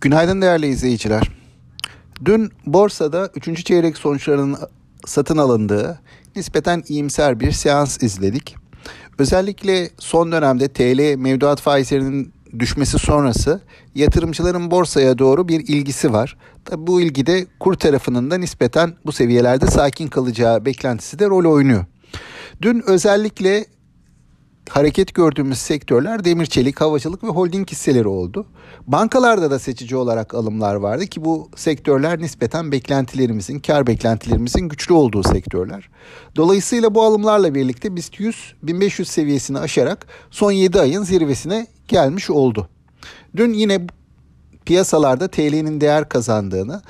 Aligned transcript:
Günaydın 0.00 0.42
değerli 0.42 0.66
izleyiciler. 0.66 1.30
Dün 2.24 2.50
borsada 2.66 3.30
3. 3.34 3.64
çeyrek 3.64 3.96
sonuçlarının 3.96 4.56
satın 5.06 5.36
alındığı 5.36 6.00
nispeten 6.36 6.82
iyimser 6.88 7.40
bir 7.40 7.52
seans 7.52 8.02
izledik. 8.02 8.56
Özellikle 9.18 9.90
son 9.98 10.32
dönemde 10.32 10.68
TL 10.68 11.14
mevduat 11.16 11.60
faizlerinin 11.60 12.32
düşmesi 12.58 12.98
sonrası 12.98 13.60
yatırımcıların 13.94 14.70
borsaya 14.70 15.18
doğru 15.18 15.48
bir 15.48 15.60
ilgisi 15.60 16.12
var. 16.12 16.36
Tabi 16.64 16.86
bu 16.86 17.00
ilgide 17.00 17.46
kur 17.60 17.74
tarafının 17.74 18.30
da 18.30 18.38
nispeten 18.38 18.94
bu 19.06 19.12
seviyelerde 19.12 19.66
sakin 19.66 20.08
kalacağı 20.08 20.64
beklentisi 20.64 21.18
de 21.18 21.26
rol 21.26 21.52
oynuyor. 21.52 21.84
Dün 22.62 22.82
özellikle 22.86 23.64
hareket 24.68 25.14
gördüğümüz 25.14 25.58
sektörler 25.58 26.24
demir 26.24 26.46
çelik, 26.46 26.80
havacılık 26.80 27.24
ve 27.24 27.28
holding 27.28 27.70
hisseleri 27.70 28.08
oldu. 28.08 28.46
Bankalarda 28.86 29.50
da 29.50 29.58
seçici 29.58 29.96
olarak 29.96 30.34
alımlar 30.34 30.74
vardı 30.74 31.06
ki 31.06 31.24
bu 31.24 31.50
sektörler 31.56 32.18
nispeten 32.18 32.72
beklentilerimizin, 32.72 33.60
kar 33.60 33.86
beklentilerimizin 33.86 34.68
güçlü 34.68 34.94
olduğu 34.94 35.22
sektörler. 35.22 35.88
Dolayısıyla 36.36 36.94
bu 36.94 37.02
alımlarla 37.02 37.54
birlikte 37.54 37.96
BIST 37.96 38.20
100 38.20 38.54
1500 38.62 39.08
seviyesini 39.08 39.58
aşarak 39.58 40.06
son 40.30 40.52
7 40.52 40.80
ayın 40.80 41.02
zirvesine 41.02 41.66
gelmiş 41.88 42.30
oldu. 42.30 42.68
Dün 43.36 43.52
yine 43.52 43.86
piyasalarda 44.66 45.28
TL'nin 45.28 45.80
değer 45.80 46.08
kazandığını, 46.08 46.82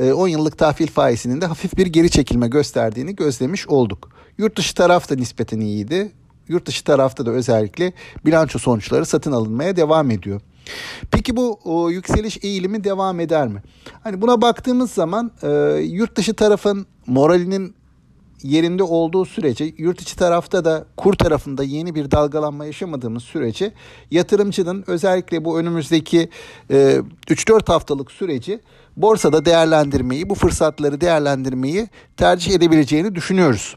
10 0.00 0.28
e, 0.28 0.30
yıllık 0.30 0.58
tahvil 0.58 0.86
faizinin 0.86 1.40
de 1.40 1.46
hafif 1.46 1.76
bir 1.76 1.86
geri 1.86 2.10
çekilme 2.10 2.48
gösterdiğini 2.48 3.16
gözlemiş 3.16 3.68
olduk. 3.68 4.10
Yurt 4.38 4.56
dışı 4.56 4.74
taraf 4.74 5.10
da 5.10 5.14
nispeten 5.14 5.60
iyiydi 5.60 6.12
yurt 6.48 6.66
dışı 6.66 6.84
tarafta 6.84 7.26
da 7.26 7.30
özellikle 7.30 7.92
bilanço 8.24 8.58
sonuçları 8.58 9.06
satın 9.06 9.32
alınmaya 9.32 9.76
devam 9.76 10.10
ediyor. 10.10 10.40
Peki 11.10 11.36
bu 11.36 11.58
o, 11.64 11.90
yükseliş 11.90 12.38
eğilimi 12.42 12.84
devam 12.84 13.20
eder 13.20 13.48
mi? 13.48 13.62
Hani 14.02 14.22
buna 14.22 14.42
baktığımız 14.42 14.90
zaman 14.90 15.30
e, 15.42 15.48
yurt 15.82 16.16
dışı 16.16 16.34
tarafın 16.34 16.86
moralinin 17.06 17.74
yerinde 18.42 18.82
olduğu 18.82 19.24
sürece 19.24 19.74
yurt 19.78 20.02
içi 20.02 20.16
tarafta 20.16 20.64
da 20.64 20.84
kur 20.96 21.14
tarafında 21.14 21.64
yeni 21.64 21.94
bir 21.94 22.10
dalgalanma 22.10 22.66
yaşamadığımız 22.66 23.22
sürece 23.22 23.72
yatırımcının 24.10 24.84
özellikle 24.86 25.44
bu 25.44 25.58
önümüzdeki 25.58 26.28
e, 26.70 27.00
3-4 27.28 27.72
haftalık 27.72 28.12
süreci 28.12 28.60
borsada 28.96 29.44
değerlendirmeyi, 29.44 30.30
bu 30.30 30.34
fırsatları 30.34 31.00
değerlendirmeyi 31.00 31.88
tercih 32.16 32.54
edebileceğini 32.54 33.14
düşünüyoruz. 33.14 33.76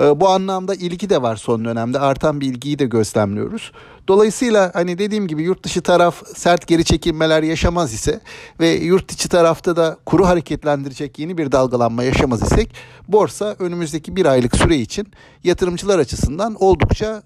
Ee, 0.00 0.20
bu 0.20 0.28
anlamda 0.28 0.74
ilgi 0.74 1.10
de 1.10 1.22
var 1.22 1.36
son 1.36 1.64
dönemde. 1.64 1.98
Artan 1.98 2.40
bir 2.40 2.46
ilgiyi 2.46 2.78
de 2.78 2.84
gözlemliyoruz. 2.84 3.72
Dolayısıyla 4.08 4.70
hani 4.74 4.98
dediğim 4.98 5.28
gibi 5.28 5.42
yurt 5.42 5.62
dışı 5.62 5.82
taraf 5.82 6.22
sert 6.36 6.66
geri 6.66 6.84
çekilmeler 6.84 7.42
yaşamaz 7.42 7.92
ise 7.94 8.20
ve 8.60 8.68
yurt 8.68 9.12
içi 9.12 9.28
tarafta 9.28 9.76
da 9.76 9.98
kuru 10.06 10.26
hareketlendirecek 10.26 11.18
yeni 11.18 11.38
bir 11.38 11.52
dalgalanma 11.52 12.02
yaşamaz 12.02 12.42
isek 12.42 12.74
borsa 13.08 13.56
önümüzdeki 13.58 14.16
bir 14.16 14.26
aylık 14.26 14.56
süre 14.56 14.76
için 14.76 15.08
yatırımcılar 15.44 15.98
açısından 15.98 16.56
oldukça 16.60 17.22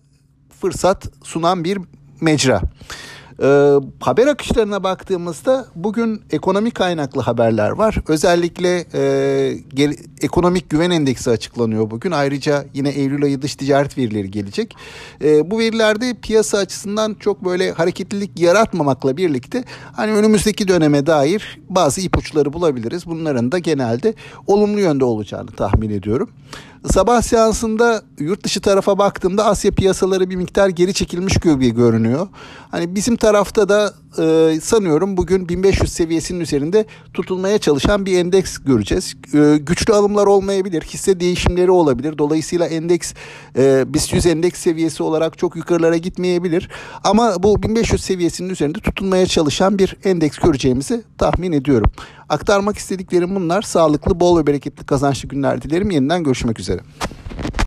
fırsat 0.60 1.08
sunan 1.24 1.64
bir 1.64 1.78
mecra. 2.20 2.60
Ee, 3.42 3.80
haber 4.00 4.26
akışlarına 4.26 4.82
baktığımızda 4.84 5.66
bugün 5.74 6.22
ekonomi 6.30 6.70
kaynaklı 6.70 7.20
haberler 7.20 7.70
var. 7.70 7.96
Özellikle 8.08 8.84
e, 8.94 9.58
gel, 9.74 9.96
ekonomik 10.20 10.70
güven 10.70 10.90
endeksi 10.90 11.30
açıklanıyor 11.30 11.90
bugün. 11.90 12.10
Ayrıca 12.10 12.64
yine 12.74 12.88
Eylül 12.88 13.24
ayı 13.24 13.42
dış 13.42 13.56
ticaret 13.56 13.98
verileri 13.98 14.30
gelecek. 14.30 14.76
E, 15.24 15.50
bu 15.50 15.58
verilerde 15.58 16.14
piyasa 16.14 16.58
açısından 16.58 17.14
çok 17.14 17.44
böyle 17.44 17.72
hareketlilik 17.72 18.40
yaratmamakla 18.40 19.16
birlikte 19.16 19.64
hani 19.92 20.12
önümüzdeki 20.12 20.68
döneme 20.68 21.06
dair 21.06 21.60
bazı 21.68 22.00
ipuçları 22.00 22.52
bulabiliriz. 22.52 23.06
Bunların 23.06 23.52
da 23.52 23.58
genelde 23.58 24.14
olumlu 24.46 24.80
yönde 24.80 25.04
olacağını 25.04 25.50
tahmin 25.50 25.90
ediyorum. 25.90 26.30
Sabah 26.90 27.22
seansında 27.22 28.02
yurt 28.22 28.44
dışı 28.44 28.60
tarafa 28.60 28.98
baktığımda 28.98 29.44
Asya 29.44 29.70
piyasaları 29.70 30.30
bir 30.30 30.36
miktar 30.36 30.68
geri 30.68 30.94
çekilmiş 30.94 31.34
gibi 31.34 31.74
görünüyor. 31.74 32.28
Hani 32.70 32.94
bizim 32.94 33.16
tarafta 33.16 33.68
da 33.68 33.94
e, 34.18 34.60
sanıyorum 34.60 35.16
bugün 35.16 35.48
1500 35.48 35.92
seviyesinin 35.92 36.40
üzerinde 36.40 36.86
tutulmaya 37.14 37.58
çalışan 37.58 38.06
bir 38.06 38.18
endeks 38.18 38.58
göreceğiz. 38.58 39.14
E, 39.34 39.56
güçlü 39.56 39.94
alımlar 39.94 40.27
olmayabilir, 40.27 40.82
hisse 40.82 41.20
değişimleri 41.20 41.70
olabilir. 41.70 42.18
Dolayısıyla 42.18 42.66
endeks 42.66 43.14
e, 43.56 43.94
BIST 43.94 44.12
100 44.12 44.27
endeks 44.27 44.61
seviyesi 44.61 45.02
olarak 45.02 45.38
çok 45.38 45.56
yukarılara 45.56 45.96
gitmeyebilir. 45.96 46.68
Ama 47.05 47.42
bu 47.42 47.62
1500 47.62 48.05
seviyesinin 48.05 48.50
üzerinde 48.50 48.78
tutulmaya 48.78 49.27
çalışan 49.27 49.78
bir 49.78 49.96
endeks 50.05 50.38
göreceğimizi 50.38 51.02
tahmin 51.18 51.52
ediyorum. 51.52 51.90
Aktarmak 52.28 52.78
istediklerim 52.78 53.34
bunlar. 53.34 53.62
Sağlıklı, 53.62 54.20
bol 54.20 54.38
ve 54.38 54.46
bereketli 54.46 54.86
kazançlı 54.86 55.28
günler 55.28 55.62
dilerim. 55.62 55.90
Yeniden 55.90 56.24
görüşmek 56.24 56.61
üzere. 56.61 56.80